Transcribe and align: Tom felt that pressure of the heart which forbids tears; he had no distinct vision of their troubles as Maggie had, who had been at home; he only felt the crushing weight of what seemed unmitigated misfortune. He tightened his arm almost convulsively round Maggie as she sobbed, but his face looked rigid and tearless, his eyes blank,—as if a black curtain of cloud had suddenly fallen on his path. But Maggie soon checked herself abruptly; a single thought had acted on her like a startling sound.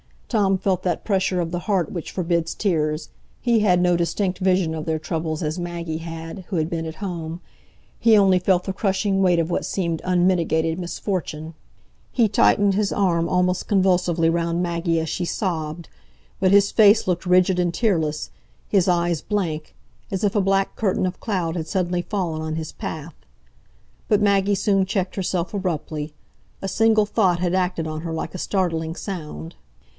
Tom 0.29 0.57
felt 0.57 0.81
that 0.83 1.03
pressure 1.03 1.41
of 1.41 1.51
the 1.51 1.59
heart 1.67 1.91
which 1.91 2.09
forbids 2.09 2.55
tears; 2.55 3.09
he 3.41 3.59
had 3.59 3.81
no 3.81 3.97
distinct 3.97 4.39
vision 4.39 4.73
of 4.73 4.85
their 4.85 4.97
troubles 4.97 5.43
as 5.43 5.59
Maggie 5.59 5.97
had, 5.97 6.45
who 6.47 6.55
had 6.55 6.69
been 6.69 6.85
at 6.85 6.95
home; 7.05 7.41
he 7.99 8.17
only 8.17 8.39
felt 8.39 8.63
the 8.63 8.73
crushing 8.73 9.21
weight 9.21 9.37
of 9.39 9.51
what 9.51 9.65
seemed 9.65 10.01
unmitigated 10.05 10.79
misfortune. 10.79 11.53
He 12.13 12.29
tightened 12.29 12.75
his 12.75 12.93
arm 12.93 13.27
almost 13.27 13.67
convulsively 13.67 14.29
round 14.29 14.63
Maggie 14.63 15.01
as 15.01 15.09
she 15.09 15.25
sobbed, 15.25 15.89
but 16.39 16.51
his 16.53 16.71
face 16.71 17.07
looked 17.07 17.25
rigid 17.25 17.59
and 17.59 17.73
tearless, 17.73 18.31
his 18.69 18.87
eyes 18.87 19.21
blank,—as 19.21 20.23
if 20.23 20.33
a 20.33 20.41
black 20.41 20.77
curtain 20.77 21.05
of 21.05 21.19
cloud 21.19 21.55
had 21.57 21.67
suddenly 21.67 22.01
fallen 22.01 22.41
on 22.41 22.55
his 22.55 22.71
path. 22.71 23.13
But 24.07 24.21
Maggie 24.21 24.55
soon 24.55 24.85
checked 24.85 25.17
herself 25.17 25.53
abruptly; 25.53 26.13
a 26.61 26.69
single 26.69 27.05
thought 27.05 27.39
had 27.39 27.53
acted 27.53 27.85
on 27.85 28.01
her 28.01 28.13
like 28.13 28.33
a 28.33 28.39
startling 28.39 28.95
sound. 28.95 29.55